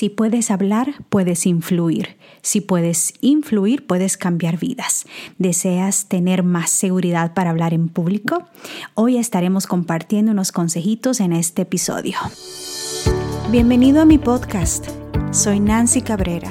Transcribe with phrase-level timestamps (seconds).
[0.00, 2.16] Si puedes hablar, puedes influir.
[2.40, 5.04] Si puedes influir, puedes cambiar vidas.
[5.36, 8.46] ¿Deseas tener más seguridad para hablar en público?
[8.94, 12.16] Hoy estaremos compartiendo unos consejitos en este episodio.
[13.50, 14.88] Bienvenido a mi podcast.
[15.32, 16.50] Soy Nancy Cabrera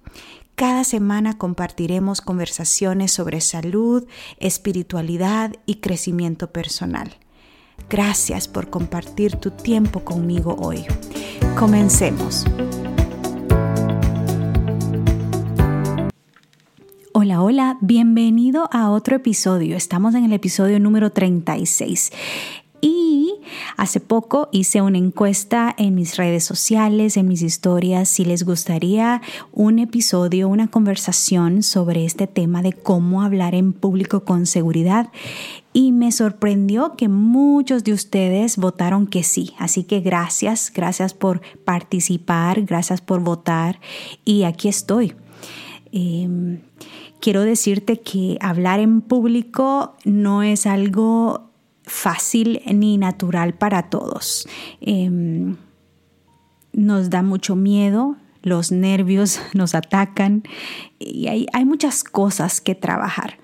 [0.61, 4.07] Cada semana compartiremos conversaciones sobre salud,
[4.37, 7.15] espiritualidad y crecimiento personal.
[7.89, 10.85] Gracias por compartir tu tiempo conmigo hoy.
[11.57, 12.45] Comencemos.
[17.13, 19.75] Hola, hola, bienvenido a otro episodio.
[19.75, 22.11] Estamos en el episodio número 36.
[23.81, 29.23] Hace poco hice una encuesta en mis redes sociales, en mis historias, si les gustaría
[29.53, 35.09] un episodio, una conversación sobre este tema de cómo hablar en público con seguridad.
[35.73, 39.55] Y me sorprendió que muchos de ustedes votaron que sí.
[39.57, 43.79] Así que gracias, gracias por participar, gracias por votar.
[44.23, 45.15] Y aquí estoy.
[45.91, 46.59] Em,
[47.19, 51.50] quiero decirte que hablar en público no es algo
[51.91, 54.47] fácil ni natural para todos.
[54.79, 55.57] Em,
[56.71, 60.43] nos da mucho miedo, los nervios nos atacan
[60.99, 63.37] y hay, muchas cosas que trabajar.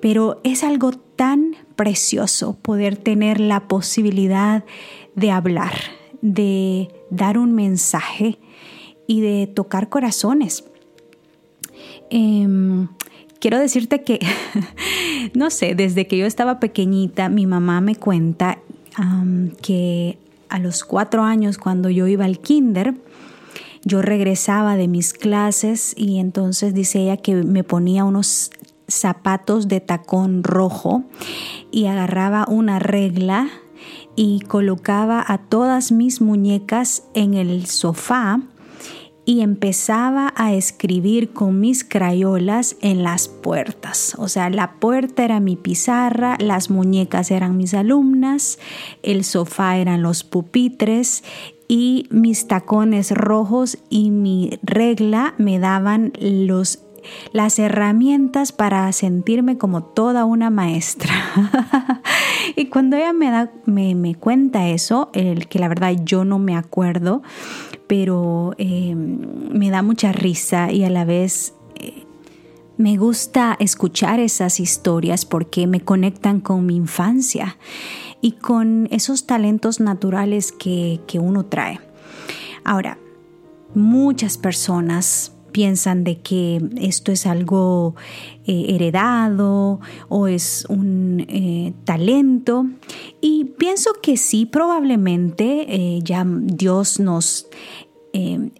[0.00, 4.64] Pero es algo tan precioso poder tener la posibilidad
[5.14, 5.74] de hablar,
[6.22, 8.38] de dar un mensaje
[9.06, 10.64] y de tocar corazones.
[12.10, 12.88] Em,
[13.44, 14.20] quiero decirte que,
[15.34, 18.56] no sé, desde que yo estaba pequeñita, mi mamá me cuenta
[19.60, 20.16] que
[20.48, 22.94] a los cuatro años, cuando yo iba al kinder,
[23.82, 28.50] yo regresaba de mis clases y entonces dice ella que me ponía unos
[28.88, 31.04] zapatos de tacón rojo
[31.70, 33.50] y agarraba una regla
[34.16, 38.40] y colocaba a todas mis muñecas en el sofá
[39.24, 44.14] y empezaba a escribir con mis crayolas en las puertas.
[44.18, 48.58] O sea, la puerta era mi pizarra, las muñecas eran mis alumnas,
[49.02, 51.24] el sofá eran los pupitres
[51.68, 56.80] y mis tacones rojos y mi regla me daban los
[57.32, 61.14] las herramientas para sentirme como toda una maestra.
[62.56, 66.38] y cuando ella me, da, me, me cuenta eso, el que la verdad yo no
[66.38, 67.22] me acuerdo,
[67.86, 69.18] pero em,
[69.52, 72.04] me da mucha risa y a la vez eh,
[72.76, 77.56] me gusta escuchar esas historias porque me conectan con mi infancia
[78.20, 81.78] y con esos talentos naturales que, que uno trae.
[82.64, 82.98] Ahora,
[83.74, 87.94] muchas personas piensan de que esto es algo
[88.44, 89.78] eh, heredado
[90.08, 92.66] o es un eh, talento.
[93.20, 97.46] Y pienso que sí, probablemente eh, ya Dios nos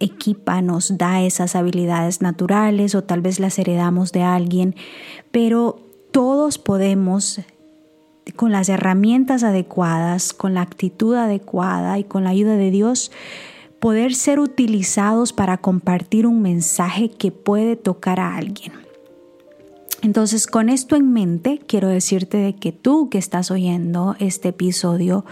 [0.00, 4.74] equipa, nos da esas habilidades naturales o tal vez las heredamos de alguien,
[5.30, 5.78] pero
[6.10, 7.40] todos podemos
[8.34, 13.12] con las herramientas adecuadas, con la actitud adecuada y con la ayuda de Dios,
[13.84, 18.72] poder ser utilizados para compartir un mensaje que puede tocar a alguien.
[20.00, 25.26] Entonces, con esto en mente, quiero decirte de que tú que estás oyendo este episodio,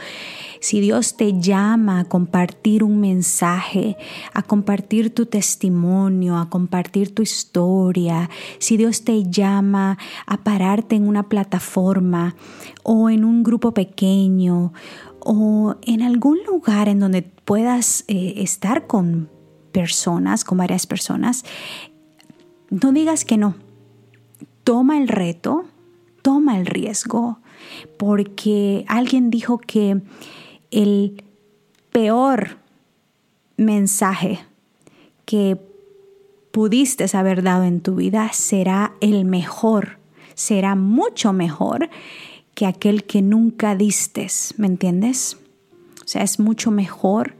[0.60, 3.96] si Dios te llama a compartir un mensaje,
[4.34, 9.96] a compartir tu testimonio, a compartir tu historia, si Dios te llama
[10.26, 12.36] a pararte en una plataforma
[12.82, 14.74] o en un grupo pequeño
[15.24, 19.28] o en algún lugar en donde puedas eh, estar con
[19.72, 21.44] personas, con varias personas,
[22.70, 23.54] no digas que no.
[24.64, 25.64] Toma el reto,
[26.22, 27.38] toma el riesgo,
[27.96, 30.00] porque alguien dijo que
[30.70, 31.24] el
[31.90, 32.58] peor
[33.56, 34.40] mensaje
[35.24, 35.58] que
[36.52, 39.98] pudiste haber dado en tu vida será el mejor,
[40.34, 41.90] será mucho mejor
[42.54, 45.38] que aquel que nunca distes, ¿me entiendes?
[46.04, 47.36] O sea, es mucho mejor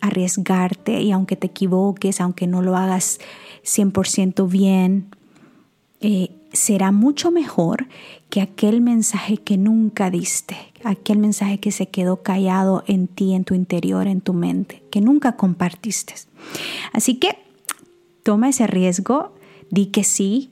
[0.00, 3.20] arriesgarte y aunque te equivoques, aunque no lo hagas
[3.64, 5.14] 100% bien,
[6.00, 7.86] eh, será mucho mejor
[8.28, 13.44] que aquel mensaje que nunca diste, aquel mensaje que se quedó callado en ti, en
[13.44, 16.14] tu interior, en tu mente, que nunca compartiste.
[16.92, 17.38] Así que
[18.22, 19.34] toma ese riesgo,
[19.70, 20.50] di que sí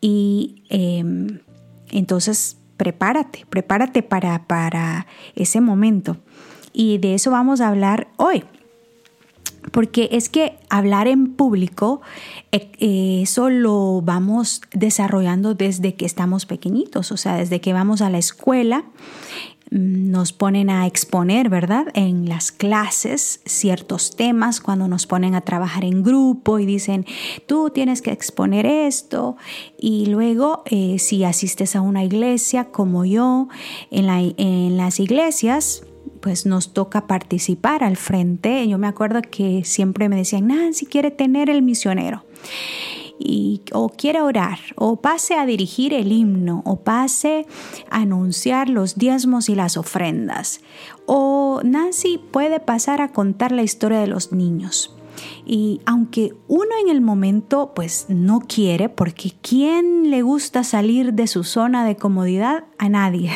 [0.00, 1.40] y em,
[1.90, 6.16] Entonces, prepárate, prepárate para, para ese momento.
[6.72, 8.44] Y de eso vamos a hablar hoy.
[9.72, 12.00] Porque es que hablar en público,
[12.52, 18.08] eh, eso lo vamos desarrollando desde que estamos pequeñitos, o sea, desde que vamos a
[18.08, 18.84] la escuela
[19.70, 21.86] nos ponen a exponer, ¿verdad?
[21.94, 27.06] En las clases ciertos temas, cuando nos ponen a trabajar en grupo y dicen,
[27.46, 29.36] tú tienes que exponer esto.
[29.78, 33.48] Y luego, eh, si asistes a una iglesia como yo,
[33.90, 35.82] en, en las iglesias,
[36.20, 38.66] pues nos toca participar al frente.
[38.68, 42.24] Yo me acuerdo que siempre me decían, Nancy quiere tener el misionero.
[43.72, 47.46] O quiere orar, o pase a dirigir el himno, o pase
[47.90, 50.60] a anunciar los diezmos y las ofrendas,
[51.06, 54.94] o Nancy puede pasar a contar la historia de los niños.
[55.44, 61.26] Y aunque uno en el momento pues no quiere, porque ¿quién le gusta salir de
[61.26, 62.64] su zona de comodidad?
[62.78, 63.32] A nadie.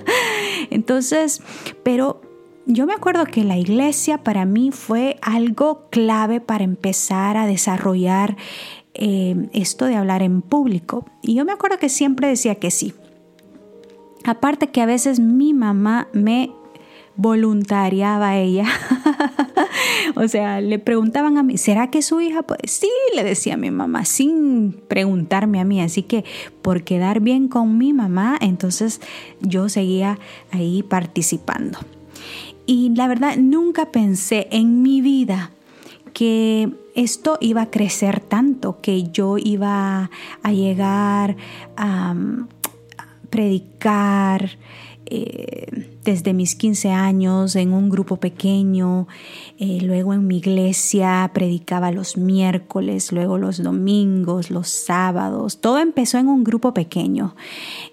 [0.70, 1.42] Entonces,
[1.82, 2.20] pero
[2.66, 8.36] yo me acuerdo que la iglesia para mí fue algo clave para empezar a desarrollar
[8.98, 11.06] eh, esto de hablar en público.
[11.22, 12.94] Y yo me acuerdo que siempre decía que sí.
[14.24, 16.50] Aparte que a veces mi mamá me
[17.14, 18.64] voluntariaba a ella.
[20.16, 22.42] o sea, le preguntaban a mí, ¿será que su hija?
[22.42, 25.80] Pues sí, le decía a mi mamá, sin preguntarme a mí.
[25.80, 26.24] Así que
[26.60, 29.00] por quedar bien con mi mamá, entonces
[29.40, 30.18] yo seguía
[30.50, 31.78] ahí participando.
[32.66, 35.52] Y la verdad, nunca pensé en mi vida
[36.12, 40.10] que esto iba a crecer tanto, que yo iba
[40.42, 41.36] a llegar
[41.76, 42.14] a
[43.30, 44.58] predicar,
[45.10, 49.08] eh, desde mis 15 años en un grupo pequeño,
[49.58, 56.18] eh, luego en mi iglesia predicaba los miércoles, luego los domingos, los sábados, todo empezó
[56.18, 57.34] en un grupo pequeño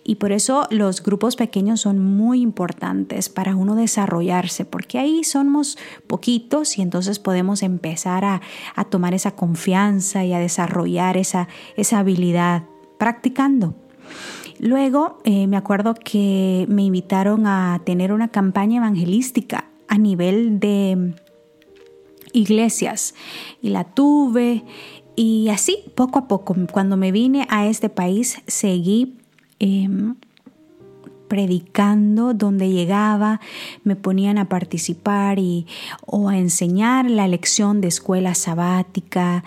[0.04, 5.78] y por eso los grupos pequeños son muy importantes para uno desarrollarse, porque ahí somos
[6.08, 8.42] poquitos y entonces podemos empezar a,
[8.90, 12.64] tomar esa confianza y a desarrollar esa, esa habilidad
[12.98, 13.76] practicando.
[14.60, 21.14] Luego eh, me acuerdo que me invitaron a tener una campaña evangelística a nivel de
[22.34, 23.16] iglesias.
[23.62, 24.64] Y la tuve.
[25.16, 29.18] Y así poco a poco cuando me vine a este país seguí
[29.60, 30.16] em,
[31.28, 33.40] predicando donde llegaba,
[33.84, 35.68] me ponían a participar y,
[36.06, 39.44] o a enseñar la lección de escuela sabática,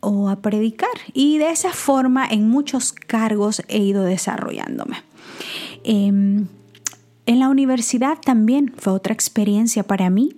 [0.00, 0.90] o a predicar.
[1.12, 5.02] Y de esa forma en muchos cargos he ido desarrollándome.
[5.84, 6.46] Em,
[7.26, 10.36] en la universidad también fue otra experiencia para mí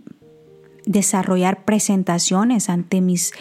[0.85, 3.33] desarrollar presentaciones ante mis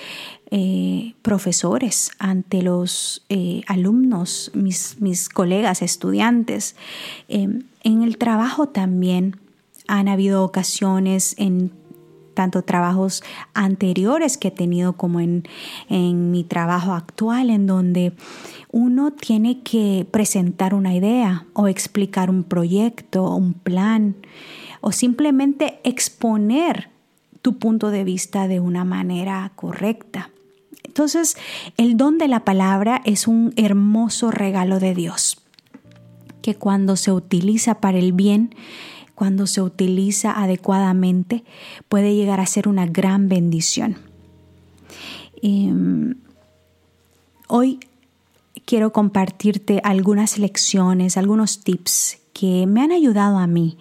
[0.51, 6.75] eh, profesores, ante los eh, alumnos, mis, mis, colegas, estudiantes.
[7.27, 9.37] Em, en el trabajo también
[9.87, 11.71] han habido ocasiones en
[12.33, 13.23] tanto trabajos
[13.53, 15.43] anteriores que he tenido como en,
[15.89, 18.13] en mi trabajo actual, en donde
[18.71, 24.15] uno tiene que presentar una idea o explicar un proyecto, un plan,
[24.81, 26.89] o simplemente exponer
[27.41, 30.29] tu punto de vista de una manera correcta.
[30.83, 31.37] Entonces,
[31.77, 35.41] el don de la palabra es un hermoso regalo de Dios,
[36.41, 38.55] que cuando se utiliza para el bien,
[39.21, 41.43] cuando se utiliza adecuadamente,
[41.89, 43.97] puede llegar a ser una gran bendición.
[45.43, 46.15] Em,
[47.47, 47.79] hoy
[48.65, 53.77] quiero compartirte algunas lecciones, algunos tips que me han ayudado a mí.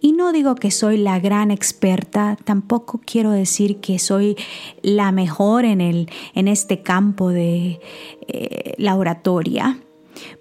[0.00, 4.34] Y no digo que soy la gran experta, tampoco quiero decir que soy
[4.82, 7.78] la mejor en, el, en este campo de
[8.26, 9.78] eh, la oratoria,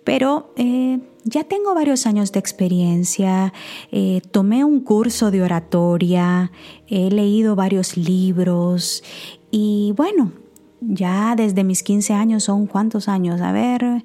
[0.03, 3.53] pero eh, ya tengo varios años de experiencia,
[3.91, 6.51] eh, tomé un curso de oratoria,
[6.88, 9.03] he leído varios libros
[9.51, 10.31] y bueno,
[10.81, 14.03] ya desde mis 15 años son cuántos años, a ver,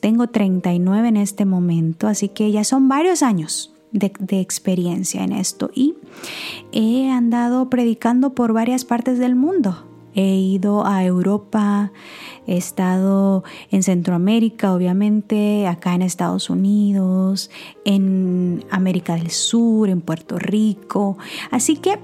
[0.00, 3.74] tengo 39 en este momento, así que ya son varios años.
[3.90, 5.94] De, experiencia en esto y
[6.72, 9.87] he andado predicando por varias partes del mundo.
[10.18, 11.92] He ido a Europa,
[12.48, 17.52] he estado en Centroamérica, obviamente, acá en Estados Unidos,
[17.84, 21.18] en América del Sur, en Puerto Rico.
[21.52, 22.00] Así que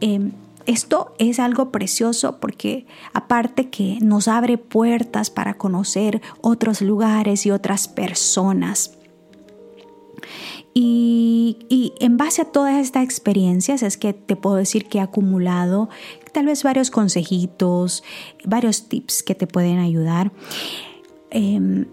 [0.00, 0.30] em,
[0.66, 7.50] esto es algo precioso porque aparte que nos abre puertas para conocer otros lugares y
[7.50, 8.96] otras personas.
[10.72, 15.00] Y, y, en base a todas estas experiencias es que te puedo decir que he
[15.00, 15.88] acumulado
[16.32, 18.02] tal vez varios consejitos,
[18.44, 20.32] varios tips que te pueden ayudar.
[21.30, 21.86] Em,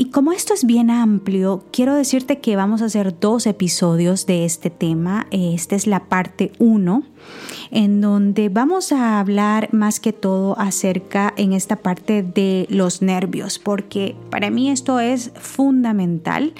[0.00, 4.44] y como esto es bien amplio, quiero decirte que vamos a hacer dos episodios de
[4.44, 5.26] este tema.
[5.32, 7.02] Esta es la parte 1,
[7.72, 13.58] en donde vamos a hablar más que todo acerca en esta parte de los nervios,
[13.58, 16.54] porque para mí esto es fundamental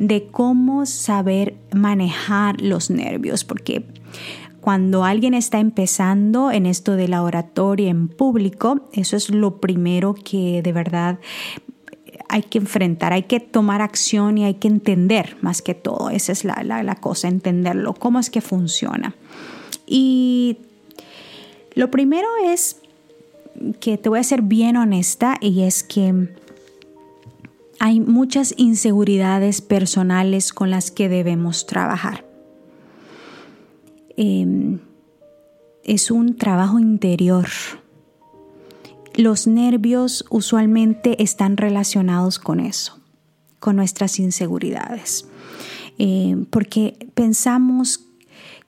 [0.00, 3.84] de cómo saber manejar los nervios, porque
[4.60, 10.14] cuando alguien está empezando en esto de la oratoria en público, eso es lo primero
[10.14, 11.18] que de verdad
[12.28, 16.10] hay que enfrentar, hay que tomar acción y hay que entender más que todo.
[16.10, 19.16] Esa es la, cosa, entenderlo, cómo es que funciona.
[19.86, 20.58] Y
[21.74, 22.76] lo primero es
[23.80, 26.28] que te voy a ser bien honesta y es que
[27.80, 32.29] hay muchas inseguridades personales con las que debemos trabajar.
[34.16, 34.80] Em,
[35.84, 37.46] es un trabajo interior
[39.14, 42.98] los nervios usualmente están relacionados con eso,
[43.58, 45.26] con nuestras inseguridades,
[45.98, 48.06] eh, porque pensamos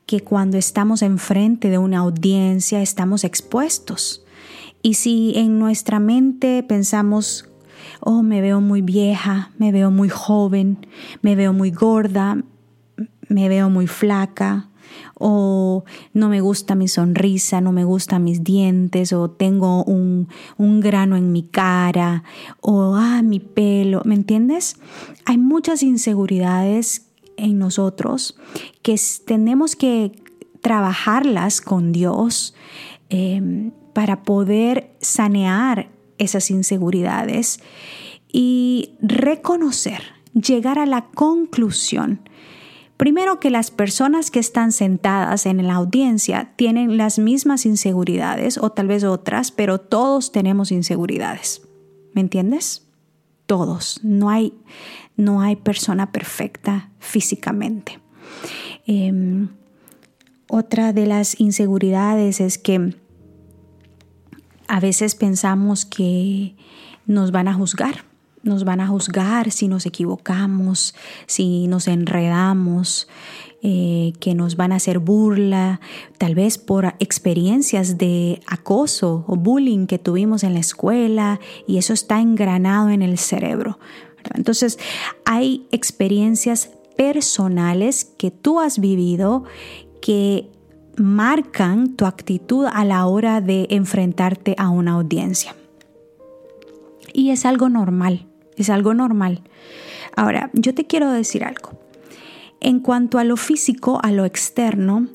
[0.06, 4.24] que cuando estamos enfrente de una audiencia estamos expuestos.
[4.82, 7.48] Y si en nuestra mente pensamos,
[8.00, 10.86] oh, me veo muy vieja, me veo muy joven,
[11.22, 12.42] me veo muy gorda,
[13.28, 14.68] me veo muy flaca,
[15.22, 20.28] o no me gusta mi sonrisa, no me gustan mis dientes, o tengo un,
[20.80, 22.24] grano en mi cara,
[22.60, 24.76] o ah, mi pelo, ¿me entiendes?
[25.24, 28.36] Hay muchas inseguridades en nosotros
[28.82, 30.12] que tenemos que
[30.60, 32.54] trabajarlas con Dios
[33.08, 35.88] em, para poder sanear
[36.18, 37.60] esas inseguridades
[38.32, 40.02] y reconocer,
[40.34, 42.20] llegar a la conclusión
[43.02, 48.70] Primero que las personas que están sentadas en la audiencia tienen las mismas inseguridades o
[48.70, 51.62] tal vez otras, pero todos tenemos inseguridades.
[52.14, 52.86] ¿Me entiendes?
[53.46, 53.98] Todos.
[54.04, 54.54] No hay,
[55.16, 57.98] no hay persona perfecta físicamente.
[58.86, 59.48] Em,
[60.48, 62.94] otra de las inseguridades es que
[64.68, 66.54] a veces pensamos que
[67.06, 68.11] nos van a juzgar
[68.42, 70.94] nos van a juzgar si nos equivocamos,
[71.26, 73.08] si nos enredamos,
[73.62, 75.80] eh, que nos van a hacer burla,
[76.18, 81.92] tal vez por experiencias de acoso o bullying que tuvimos en la escuela y eso
[81.92, 83.78] está engranado en el cerebro.
[84.34, 84.78] Entonces,
[85.24, 89.44] hay experiencias personales que tú has vivido
[90.00, 90.50] que
[90.96, 95.54] marcan tu actitud a la hora de enfrentarte a una audiencia.
[97.12, 98.26] Y es algo normal.
[98.56, 99.42] Es algo normal.
[100.16, 101.70] Ahora, yo te quiero decir algo.
[102.60, 105.08] En cuanto a lo físico, a lo externo,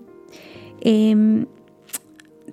[0.82, 1.46] em,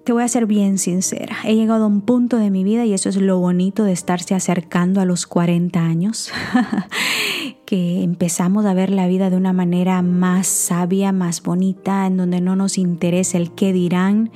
[0.05, 1.37] te voy a ser bien sincera.
[1.45, 4.35] He llegado a un punto de mi vida y eso es lo bonito de estarse
[4.35, 6.31] acercando a los 40 años,
[7.65, 12.43] que empezamos a ver la vida de una manera más sabia, más bonita, en donde
[12.43, 14.31] no nos interesa el qué dirán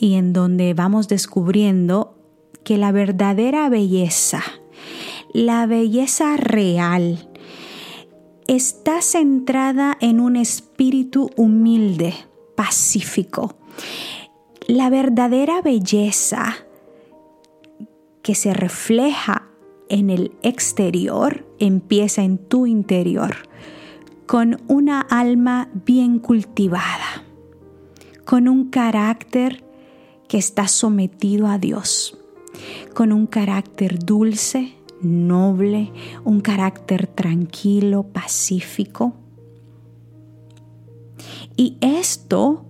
[0.00, 2.16] y en donde vamos descubriendo
[2.64, 4.42] que la verdadera belleza,
[5.34, 7.28] la belleza real
[8.46, 12.14] está centrada en un espíritu humilde,
[12.54, 13.56] pacífico.
[14.68, 16.54] La verdadera belleza
[18.22, 19.48] que se refleja
[19.88, 23.34] en el exterior empieza en tu interior,
[24.26, 27.24] con una alma bien cultivada,
[28.24, 29.64] con un carácter
[30.28, 32.20] que está sometido a Dios,
[32.94, 34.74] con un carácter dulce,
[35.04, 35.92] noble,
[36.24, 39.14] un carácter tranquilo, pacífico.
[41.56, 42.64] Y esto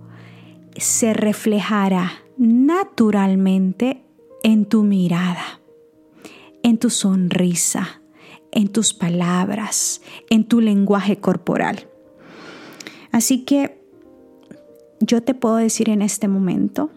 [0.77, 4.03] se reflejará naturalmente
[4.43, 5.61] en tu mirada,
[6.63, 8.01] en tu sonrisa,
[8.51, 11.87] en tus palabras, en tu lenguaje corporal.
[13.11, 13.81] Así que
[14.99, 16.89] yo te puedo decir en este momento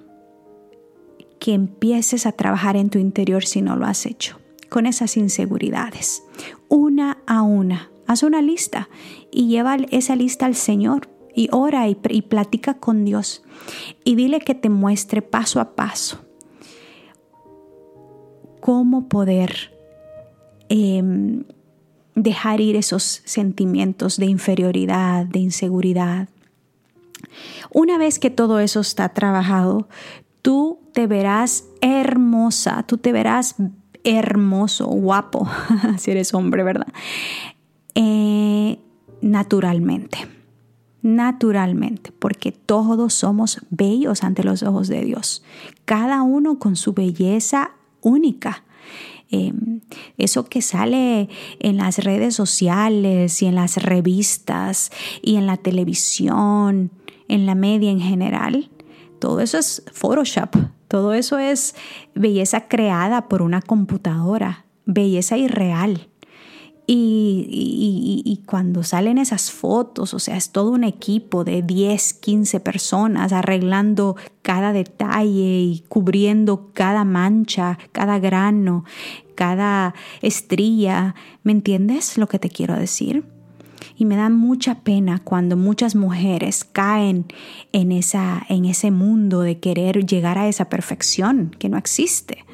[1.38, 6.24] que empieces a trabajar en tu interior si no lo has hecho con esas inseguridades,
[6.68, 7.90] una a una.
[8.06, 8.88] Haz una lista
[9.30, 13.42] y lleva esa lista al Señor y ora y, platica con Dios
[14.02, 16.18] y dile que te muestre paso a paso
[18.60, 19.72] cómo poder
[20.68, 21.44] em,
[22.14, 26.28] dejar ir esos sentimientos de inferioridad, de inseguridad.
[27.72, 29.88] Una vez que todo eso está trabajado,
[30.42, 33.56] tú te verás hermosa, tú te verás
[34.08, 35.48] hermoso, guapo,
[35.98, 36.88] si eres hombre, ¿verdad?
[37.94, 38.78] Eh,
[39.20, 40.18] naturalmente,
[41.02, 45.42] naturalmente, porque todos somos bellos ante los ojos de Dios,
[45.84, 48.64] cada uno con su belleza única.
[49.30, 49.80] Em,
[50.16, 51.28] eso que sale
[51.60, 56.90] en las redes sociales y en las revistas y en la televisión,
[57.28, 58.70] en la media en general,
[59.18, 60.56] todo eso es Photoshop,
[60.88, 61.74] todo eso es
[62.14, 66.08] belleza creada por una computadora, belleza irreal.
[66.90, 73.34] Y, cuando salen esas fotos, o sea, es todo un equipo de 10, 15 personas
[73.34, 78.84] arreglando cada detalle y cubriendo cada mancha, cada grano,
[79.34, 81.14] cada estrella.
[81.42, 83.24] ¿Me entiendes lo que te quiero decir?
[83.96, 87.26] Y me da mucha pena cuando muchas mujeres caen
[87.72, 92.44] en, esa, en ese mundo de querer llegar a esa perfección que no existe.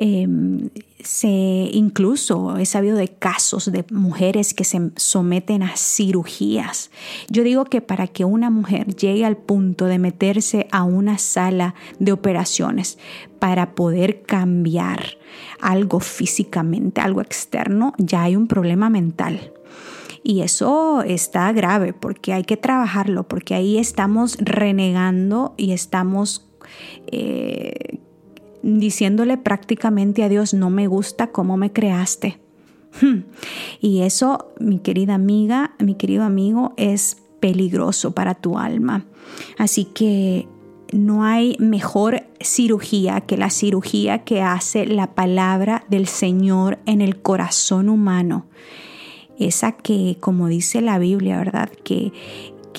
[0.00, 0.70] Em,
[1.02, 6.90] se incluso he sabido de casos de mujeres que se someten a cirugías.
[7.28, 11.74] Yo digo que para que una mujer llegue al punto de meterse a una sala
[11.98, 12.98] de operaciones
[13.40, 15.18] para poder cambiar
[15.60, 19.52] algo físicamente, algo externo, ya hay un problema mental.
[20.28, 26.46] Y eso está grave porque hay que trabajarlo, porque ahí estamos renegando y estamos
[27.06, 28.00] eh,
[28.62, 32.38] diciéndole prácticamente a Dios, no me gusta cómo me creaste.
[33.80, 39.06] Y eso, mi querida amiga, mi querido amigo, es peligroso para tu alma.
[39.56, 40.46] Así que
[40.92, 47.22] no hay mejor cirugía que la cirugía que hace la palabra del Señor en el
[47.22, 48.44] corazón humano.
[49.38, 51.70] Esa que, como dice la Biblia, ¿verdad?
[51.84, 52.12] Que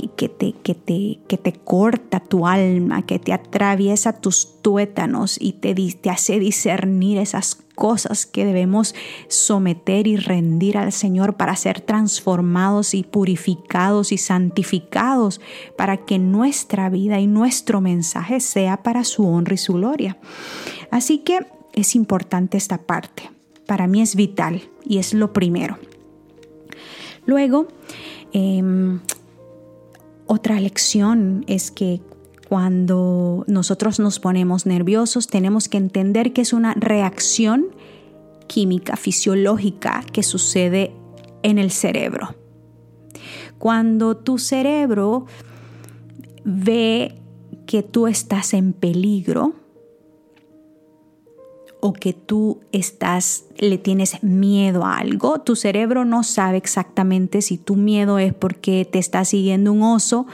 [0.08, 5.54] que, te, que, te, que te corta tu alma, que te atraviesa tus tuétanos y
[5.54, 8.94] te, te hace discernir esas cosas que debemos
[9.28, 15.40] someter y rendir al Señor para ser transformados y purificados y santificados
[15.78, 20.18] para que nuestra vida y nuestro mensaje sea para su honra y su gloria.
[20.92, 23.30] Así que es importante esta parte.
[23.66, 25.78] Para mí es vital y es lo primero.
[27.30, 27.68] Luego,
[28.34, 29.02] em,
[30.26, 32.02] otra lección es que
[32.48, 37.68] cuando nosotros nos ponemos nerviosos tenemos que entender que es una reacción
[38.48, 40.92] química, fisiológica que sucede
[41.44, 42.36] en el cerebro.
[43.60, 45.28] Cuando tu cerebro
[46.44, 47.14] ve
[47.68, 49.54] que tú estás en peligro,
[51.82, 57.58] o que tú estás le tienes miedo a algo, tu cerebro no sabe exactamente si
[57.58, 60.28] tu miedo es porque te está siguiendo un oso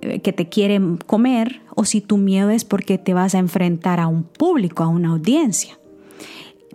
[0.00, 4.00] eh, que te quiere comer o si tu miedo es porque te vas a enfrentar
[4.00, 5.78] a un público, a una audiencia.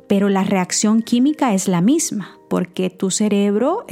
[0.09, 3.85] Pero la reacción química es la misma, porque tu cerebro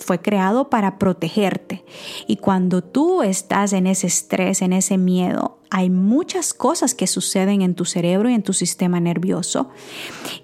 [0.00, 1.84] fue creado para protegerte.
[2.26, 7.60] Y cuando tú estás en ese estrés, en ese miedo, hay muchas cosas que suceden
[7.60, 9.68] en tu cerebro y en tu sistema nervioso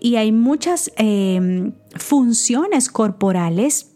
[0.01, 3.91] y hay muchas em, funciones corporales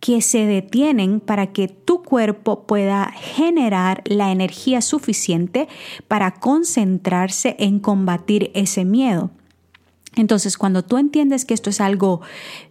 [0.00, 5.68] que se detienen para que tu cuerpo pueda generar la energía suficiente
[6.06, 9.30] para concentrarse en combatir ese miedo.
[10.16, 12.22] Entonces, cuando tú entiendes que esto es algo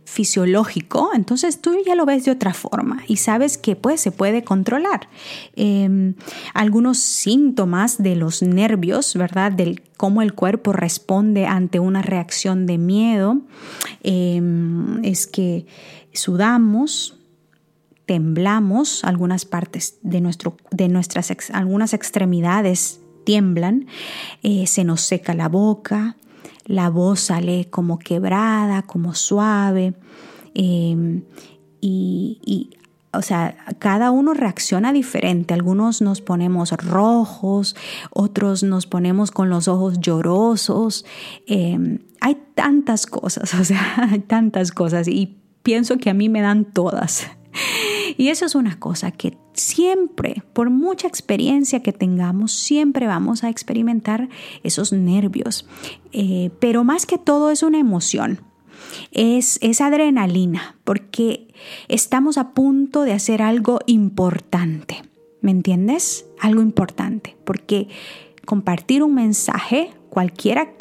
[0.04, 4.44] fisiológico, entonces tú ya lo ves de otra forma y sabes que pues se puede
[4.44, 5.08] controlar.
[5.56, 6.16] Em,
[6.56, 9.52] algunos síntomas de los nervios, ¿verdad?
[9.52, 13.42] Del cómo el cuerpo responde ante una reacción de miedo,
[14.04, 15.68] em, es que
[16.14, 17.20] sudamos,
[18.08, 23.88] temblamos, algunas partes de, nuestro, de nuestras, algunas extremidades tiemblan,
[24.44, 26.16] eh, se nos seca la boca,
[26.66, 29.96] la voz sale como quebrada, como suave.
[30.54, 31.24] Em,
[31.82, 32.72] y,
[33.14, 35.54] o sea, cada uno reacciona diferente.
[35.54, 37.76] Algunos nos ponemos rojos,
[38.12, 41.06] otros nos ponemos con los ojos llorosos.
[41.48, 46.42] Em, hay tantas cosas, o sea, hay tantas cosas y pienso que a mí me
[46.42, 47.28] dan todas.
[48.18, 53.50] Y eso es una cosa que siempre, por mucha experiencia que tengamos, siempre vamos a
[53.50, 54.30] experimentar
[54.64, 55.68] esos nervios.
[56.12, 58.42] Eh, pero más que todo es una emoción.
[59.12, 61.48] Es, es adrenalina, porque
[61.88, 65.02] estamos a punto de hacer algo importante.
[65.42, 66.26] ¿Me entiendes?
[66.40, 67.88] Algo importante, porque
[68.46, 70.74] compartir un mensaje, cualquiera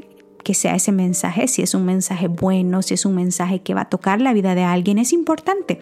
[0.45, 3.83] que sea ese mensaje, si es un mensaje bueno, si es un mensaje que va
[3.83, 5.81] a tocar la vida de alguien, es importante.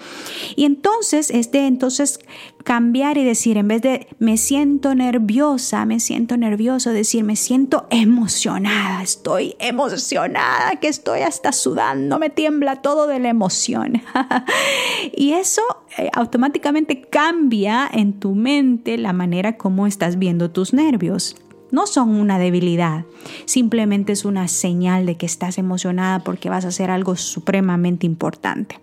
[0.56, 2.20] Y entonces es de entonces
[2.64, 7.86] cambiar y decir, en vez de me siento nerviosa, me siento nervioso, decir me siento
[7.90, 14.02] emocionada, estoy emocionada, que estoy hasta sudando, me tiembla todo de la emoción.
[15.12, 15.62] y eso
[15.98, 21.36] eh, automáticamente cambia en tu mente la manera como estás viendo tus nervios.
[21.72, 23.04] No son una debilidad,
[23.46, 28.78] simplemente es una señal de que estás emocionada porque vas a hacer algo supremamente importante.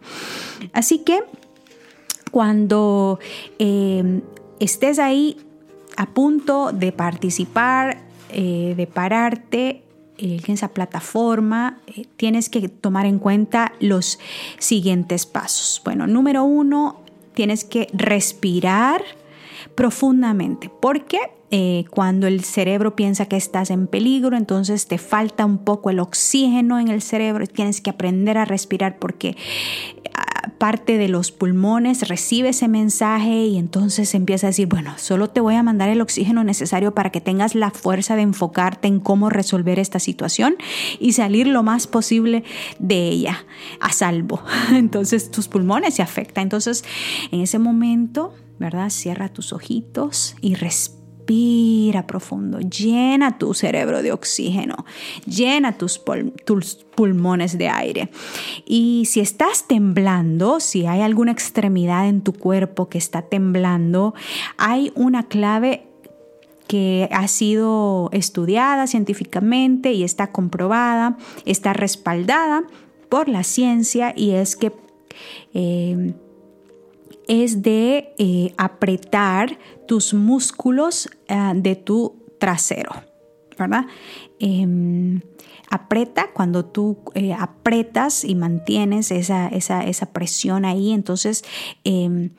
[0.74, 1.24] Así que
[2.32, 3.20] cuando
[3.60, 4.22] eh,
[4.60, 5.38] estés ahí
[5.96, 9.84] a punto de participar, eh, de pararte,
[10.22, 14.20] en esa plataforma, eh, tienes que tomar en cuenta los
[14.58, 15.82] siguientes pasos.
[15.86, 17.02] Bueno, número uno,
[17.34, 19.02] tienes que respirar
[19.76, 20.70] profundamente.
[20.82, 21.20] porque
[21.52, 26.00] eh, cuando el cerebro piensa que estás en peligro, entonces te falta un poco el
[26.00, 29.36] oxígeno en el cerebro, tienes que aprender a respirar porque
[30.60, 35.42] parte de los pulmones recibe ese mensaje y entonces empieza a decir, bueno, solo te
[35.42, 39.30] voy a mandar el oxígeno necesario para que tengas la fuerza de enfocarte en cómo
[39.30, 40.56] resolver esta situación
[41.00, 42.44] y salir lo más posible
[42.78, 43.46] de ella
[43.80, 44.44] a salvo.
[44.72, 46.44] Entonces tus pulmones se afectan.
[46.44, 46.84] Entonces
[47.32, 48.90] en ese momento, ¿verdad?
[48.90, 50.99] Cierra tus ojitos y respira
[51.30, 54.86] respira profundo, llena tu cerebro de oxígeno,
[55.26, 56.00] llena tus,
[56.96, 58.10] pulmones de aire.
[58.66, 64.14] Y si estás temblando, si hay alguna extremidad en tu cuerpo que está temblando,
[64.58, 65.86] hay una clave
[66.68, 72.64] que ha sido estudiada científicamente y está comprobada, está respaldada
[73.08, 74.72] por la ciencia y es que
[75.54, 76.14] eh,
[77.30, 82.92] es de eh, apretar tus músculos eh, de tu trasero,
[83.58, 83.86] ¿verdad?
[84.40, 85.22] Em,
[85.70, 91.44] aprieta cuando tú eh, apretas y mantienes esa, esa, presión ahí, entonces
[91.84, 92.32] em,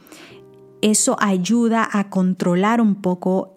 [0.82, 3.52] eso ayuda a controlar un poco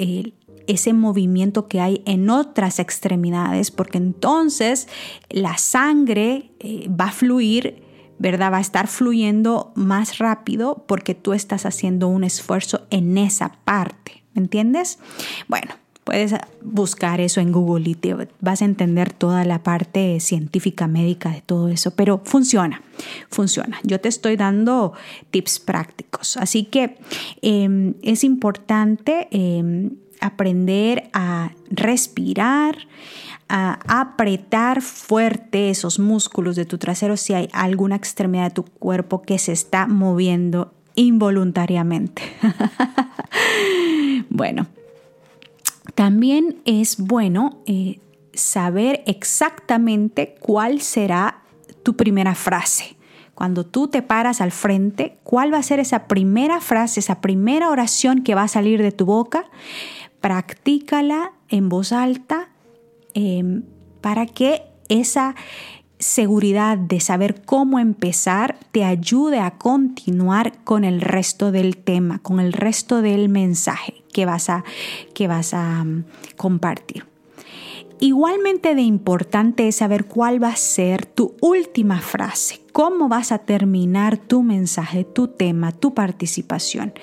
[0.67, 4.87] ese movimiento que hay en otras extremidades, porque entonces
[5.29, 6.51] la sangre
[6.89, 7.82] va a fluir
[8.23, 8.53] ¿verdad?
[8.53, 14.23] Va a estar fluyendo más rápido porque tú estás haciendo un esfuerzo en esa parte,
[14.33, 14.97] ¿me entiendes?
[15.49, 15.73] Bueno,
[16.05, 21.31] puedes buscar eso en Google y te vas a entender toda la parte científica médica
[21.31, 22.81] de todo eso, pero funciona,
[23.29, 23.81] funciona.
[23.83, 24.93] Yo te estoy dando
[25.29, 26.97] tips prácticos, así que
[27.41, 32.77] em, es importante em, aprender a respirar
[33.49, 39.21] a apretar fuerte esos músculos de tu trasero si hay alguna extremidad de tu cuerpo
[39.21, 42.23] que se está moviendo involuntariamente.
[44.29, 44.67] bueno,
[45.95, 47.99] también es bueno eh,
[48.33, 51.41] saber exactamente cuál será
[51.83, 52.95] tu primera frase.
[53.35, 57.69] Cuando tú te paras al frente, ¿cuál va a ser esa primera frase, esa primera
[57.69, 59.45] oración que va a salir de tu boca?
[60.23, 62.49] Practícala en voz alta
[63.13, 63.63] Em,
[64.01, 65.35] para que esa
[65.99, 72.39] seguridad de saber cómo empezar te ayude a continuar con el resto del tema, con
[72.39, 74.63] el resto del mensaje que vas a,
[75.13, 76.05] que vas a mm,
[76.35, 77.05] compartir.
[77.99, 83.39] Igualmente de importante es saber cuál va a ser tu última frase, cómo vas a
[83.39, 86.93] terminar tu mensaje, tu tema, tu participación.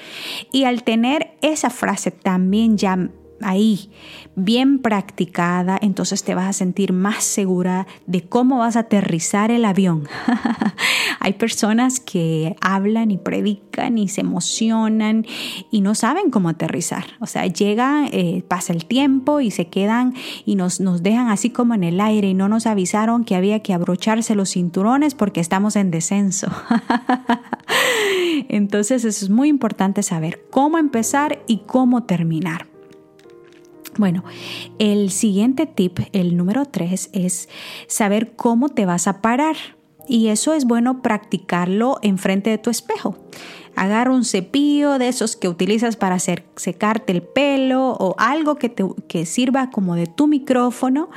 [0.52, 3.10] Y al tener esa frase también ya
[3.42, 3.90] ahí
[4.36, 9.64] bien practicada, entonces te vas a sentir más segura de cómo vas a aterrizar el
[9.64, 10.08] avión.
[11.20, 15.26] Hay personas que hablan y predican y se emocionan
[15.70, 17.04] y no saben cómo aterrizar.
[17.20, 20.14] O sea, llega, eh, pasa el tiempo y se quedan
[20.46, 23.60] y nos, nos dejan así como en el aire y no nos avisaron que había
[23.60, 26.48] que abrocharse los cinturones porque estamos en descenso.
[28.48, 32.69] Entonces es muy importante saber cómo empezar y cómo terminar.
[34.00, 34.24] Bueno,
[34.78, 37.50] el siguiente tip, el número tres, es
[37.86, 39.56] saber cómo te vas a parar.
[40.08, 43.18] Y eso es bueno practicarlo enfrente de tu espejo.
[43.76, 48.70] Agarra un cepillo de esos que utilizas para hacer, secarte el pelo o algo que,
[48.70, 51.10] te, que sirva como de tu micrófono.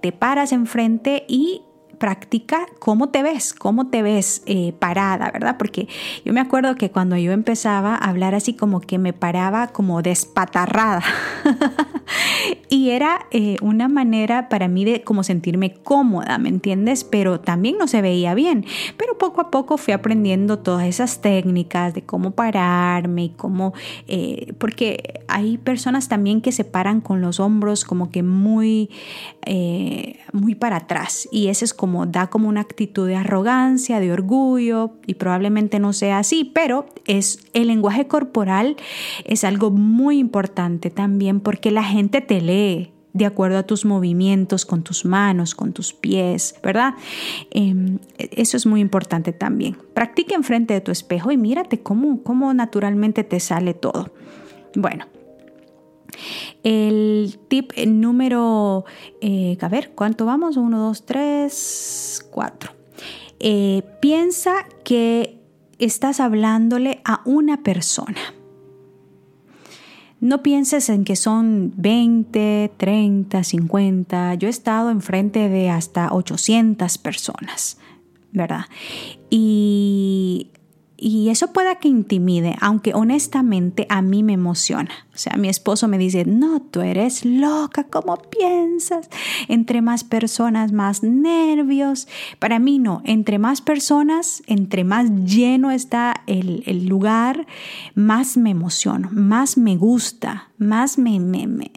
[0.00, 1.60] Te paras enfrente y
[2.00, 5.56] practica cómo te ves, cómo te ves eh, parada, ¿verdad?
[5.58, 5.86] Porque
[6.24, 10.00] yo me acuerdo que cuando yo empezaba a hablar así como que me paraba como
[10.00, 11.02] despatarrada.
[12.70, 17.04] y era eh, una manera para mí de como sentirme cómoda, ¿me entiendes?
[17.04, 18.64] Pero también no se veía bien.
[18.96, 23.74] Pero poco a poco fui aprendiendo todas esas técnicas de cómo pararme y cómo,
[24.08, 28.88] eh, porque hay personas también que se paran con los hombros como que muy,
[30.32, 31.28] muy para atrás.
[31.30, 35.92] Y ese es como da como una actitud de arrogancia, de orgullo y probablemente no
[35.92, 38.76] sea así, pero es el lenguaje corporal
[39.24, 44.64] es algo muy importante también porque la gente te lee de acuerdo a tus movimientos
[44.64, 46.94] con tus manos, con tus pies, ¿verdad?
[47.50, 49.76] Em, eso es muy importante también.
[49.94, 54.12] Practica enfrente de tu espejo y mírate cómo, cómo naturalmente te sale todo.
[54.76, 55.06] Bueno,
[56.62, 58.84] El tip número,
[59.20, 60.56] eh, a ver, ¿cuánto vamos?
[60.56, 62.72] Uno, dos, tres, cuatro.
[63.38, 65.38] Eh, piensa que
[65.78, 68.20] estás hablándole a una persona.
[70.20, 74.34] No pienses en que son 20, 30, 50.
[74.34, 77.78] Yo he estado enfrente de hasta 800 personas,
[78.30, 78.66] ¿verdad?
[79.30, 80.50] Y
[81.02, 84.90] y eso pueda que intimide, aunque honestamente a mí me emociona.
[85.14, 89.08] O sea, mi esposo me dice, no, tú eres loca, ¿cómo piensas?
[89.48, 92.06] Entre más personas, más nervios.
[92.38, 97.46] Para mí no, entre más personas, entre más lleno está el, lugar,
[97.94, 101.70] más me emociono, más me gusta, más me, me,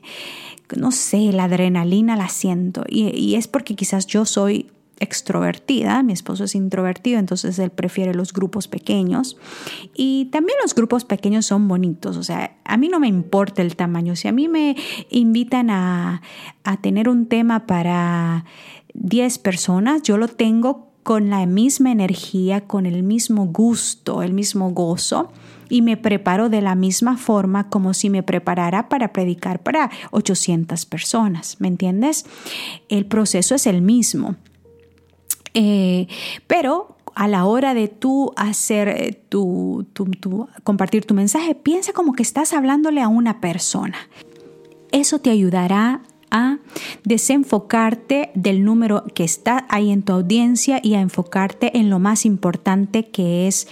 [0.75, 2.83] no sé, la adrenalina la siento.
[2.89, 4.67] Y es porque quizás yo soy
[4.99, 9.37] extrovertida, mi esposo es introvertido, entonces él prefiere los grupos pequeños.
[9.95, 13.75] Y también los grupos pequeños son bonitos, o sea, a mí no me importa el
[13.75, 14.15] tamaño.
[14.15, 14.75] Si a mí me
[15.09, 16.21] invitan a,
[16.63, 18.45] a tener un tema para
[18.93, 24.71] 10 personas, yo lo tengo con la misma energía, con el mismo gusto, el mismo
[24.71, 25.31] gozo
[25.69, 30.85] y me preparo de la misma forma como si me preparara para predicar para 800
[30.85, 32.25] personas, ¿me entiendes?
[32.89, 34.35] El proceso es el mismo.
[35.53, 36.07] Eh,
[36.47, 39.85] pero a la hora de tú hacer eh, tu,
[40.63, 43.97] compartir tu mensaje, piensa como que estás hablándole a una persona.
[44.91, 46.57] Eso te ayudará a
[47.03, 52.25] desenfocarte del número que está ahí en tu audiencia y a enfocarte en lo más
[52.25, 53.67] importante que es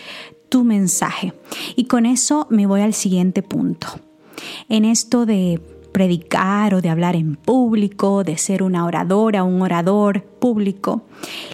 [0.49, 1.33] tu mensaje.
[1.75, 3.87] Y con eso me voy al siguiente punto.
[4.69, 5.59] En esto de
[5.91, 11.03] predicar o de hablar en público, de ser una oradora, un orador público,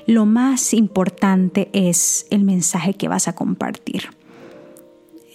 [0.05, 4.03] lo más importante es el mensaje que vas a compartir.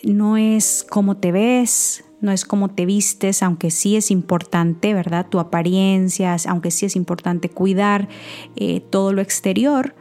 [0.04, 5.26] No es cómo te ves, no es cómo te vistes, aunque sí es importante, ¿verdad?
[5.28, 8.08] Tu apariencia, aunque sí es importante cuidar
[8.56, 9.94] eh, todo lo exterior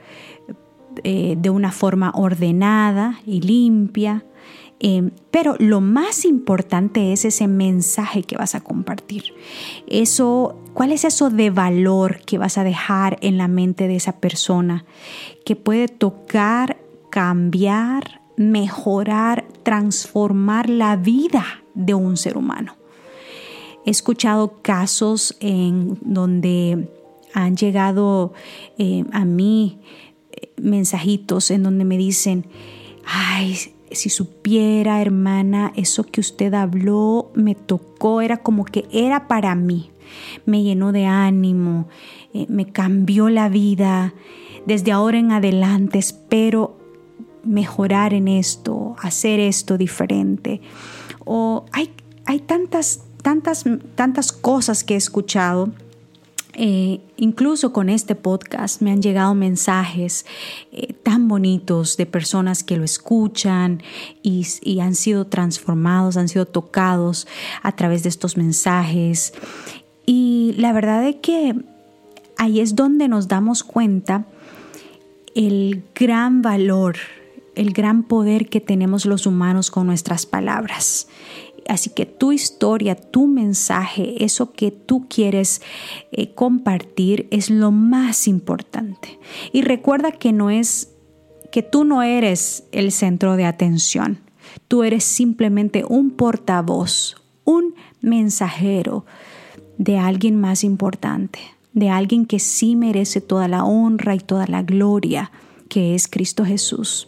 [1.03, 4.25] eh, de una forma ordenada y limpia.
[4.83, 9.25] Em, pero lo más importante es ese mensaje que vas a compartir.
[9.85, 14.19] Eso, ¿cuál es eso de valor que vas a dejar en la mente de esa
[14.19, 14.83] persona
[15.45, 16.77] que puede tocar,
[17.11, 22.75] cambiar, mejorar, transformar la vida de un ser humano?
[23.85, 26.89] He escuchado casos en donde
[27.35, 28.33] han llegado
[28.79, 29.79] eh, a mí
[30.31, 32.47] eh, mensajitos en donde me dicen,
[33.05, 33.55] ay,
[33.93, 39.91] si supiera, hermana, eso que usted habló me tocó, era como que era para mí.
[40.45, 41.87] Me llenó de ánimo,
[42.33, 44.13] eh, me cambió la vida.
[44.65, 46.77] Desde ahora en adelante espero
[47.43, 50.61] mejorar en esto, hacer esto diferente.
[51.25, 51.91] O hay,
[52.25, 55.69] hay tantas, tantas, tantas cosas que he escuchado
[56.53, 60.25] eh, incluso con este podcast me han llegado mensajes
[60.71, 63.81] eh, tan bonitos de personas que lo escuchan
[64.21, 67.27] y, han sido transformados, han sido tocados
[67.61, 69.33] a través de estos mensajes.
[70.05, 71.55] Y la verdad es que
[72.37, 74.25] ahí es donde nos damos cuenta
[75.35, 76.97] el gran valor,
[77.55, 81.07] el gran poder que tenemos los humanos con nuestras palabras.
[81.71, 85.61] Así que tu historia, tu mensaje, eso que tú quieres
[86.11, 89.17] eh, compartir es lo más importante.
[89.53, 90.91] Y recuerda que no es
[91.49, 94.19] que tú no eres el centro de atención.
[94.67, 99.05] Tú eres simplemente un portavoz, un mensajero
[99.77, 101.39] de alguien más importante,
[101.71, 105.31] de alguien que sí merece toda la honra y toda la gloria,
[105.69, 107.07] que es Cristo Jesús.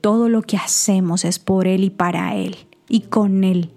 [0.00, 2.56] Todo lo que hacemos es por Él y para Él
[2.88, 3.70] y con Él.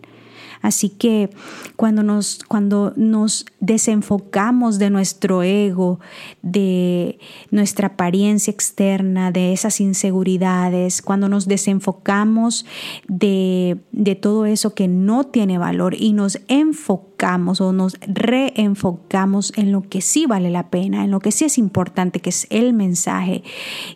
[0.67, 1.29] Así que
[1.77, 6.01] cuando nos, cuando nos desenfocamos de nuestro ego,
[6.41, 7.19] de
[7.51, 12.65] nuestra apariencia externa, de esas inseguridades, cuando nos desenfocamos
[13.07, 17.16] de, de todo eso que no tiene valor y nos enfocamos
[17.59, 21.57] o nos reenfocamos en lo que sí vale la pena, en lo que sí es
[21.57, 23.43] importante, que es el mensaje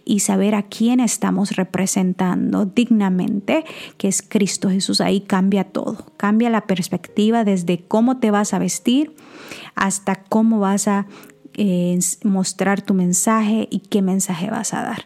[0.06, 3.64] y saber a quién estamos representando dignamente,
[3.98, 8.60] que es Cristo Jesús, ahí cambia todo, cambia la perspectiva desde cómo te vas a
[8.60, 9.16] vestir
[9.76, 11.06] hasta cómo vas a
[11.54, 15.06] eh, mostrar tu mensaje y qué mensaje vas a dar.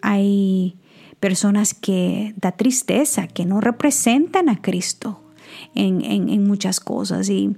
[0.00, 0.76] Hay
[1.18, 5.25] personas que da tristeza, que no representan a Cristo
[5.74, 7.56] en, muchas cosas y,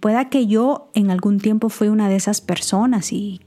[0.00, 3.40] pueda que yo en algún tiempo fui una de esas personas y,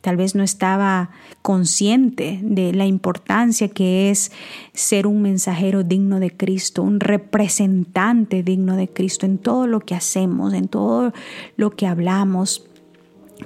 [0.00, 1.10] tal vez no estaba
[1.42, 4.32] consciente de la importancia que es
[4.72, 9.94] ser un mensajero digno de Cristo, un representante digno de Cristo en todo lo que
[9.94, 11.12] hacemos, en todo
[11.56, 12.66] lo que hablamos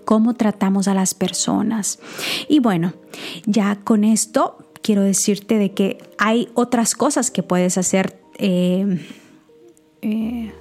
[0.05, 1.99] cómo tratamos a las personas.
[2.49, 2.93] Y bueno,
[3.47, 8.21] ya con esto quiero decirte de que hay otras cosas que puedes hacer.
[8.39, 8.99] Eh,
[10.03, 10.53] eh,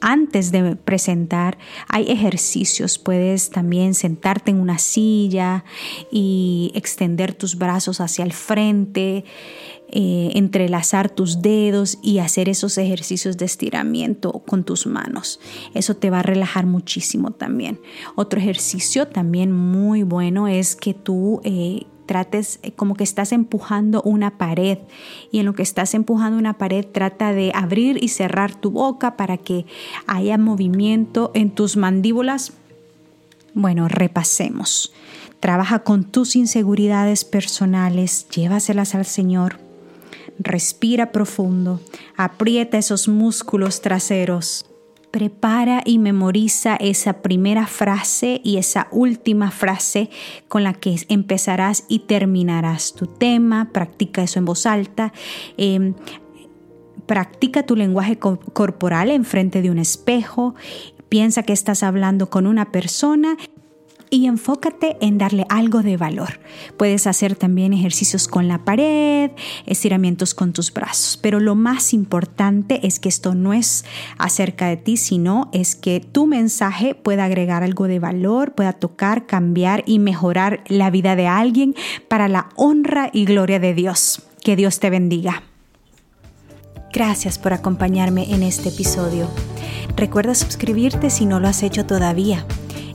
[0.00, 2.98] antes de presentar hay ejercicios.
[2.98, 5.64] Puedes también sentarte en una silla
[6.12, 9.24] y extender tus brazos hacia el frente,
[9.90, 15.40] eh, entrelazar tus dedos y hacer esos ejercicios de estiramiento con tus manos.
[15.74, 17.80] Eso te va a relajar muchísimo también.
[18.14, 21.40] Otro ejercicio también muy bueno es que tú...
[21.44, 24.78] Eh, trates eh, como que estás empujando una pared
[25.30, 29.16] y en lo que estás empujando una pared trata de abrir y cerrar tu boca
[29.16, 29.66] para que
[30.08, 32.54] haya movimiento en tus mandíbulas.
[33.54, 34.92] Bueno, repasemos.
[35.38, 39.60] Trabaja con tus inseguridades personales, llévaselas al Señor.
[40.40, 41.80] Respira profundo,
[42.16, 44.64] aprieta esos músculos traseros
[45.10, 50.10] Prepara y memoriza esa primera frase y esa última frase
[50.48, 53.70] con la que empezarás y terminarás tu tema.
[53.72, 55.12] Practica eso en voz alta.
[55.56, 55.94] Em,
[57.06, 60.54] practica tu lenguaje corporal en frente de un espejo.
[61.08, 63.36] Piensa que estás hablando con una persona
[64.10, 66.40] y enfócate en darle algo de valor.
[66.76, 69.30] Puedes hacer también ejercicios con la pared,
[69.66, 73.84] estiramientos con tus brazos, pero lo más importante es que esto no es
[74.18, 79.26] acerca de ti, sino es que tu mensaje pueda agregar algo de valor, pueda tocar,
[79.26, 81.74] cambiar y mejorar la vida de alguien
[82.08, 84.22] para la honra y gloria de Dios.
[84.42, 85.42] Que Dios te bendiga.
[86.92, 89.28] Gracias por acompañarme en este episodio.
[89.96, 92.46] Recuerda suscribirte si no lo has hecho todavía